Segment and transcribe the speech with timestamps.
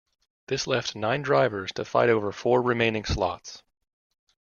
[0.47, 3.61] This left nine drivers to fight over four remaining slots.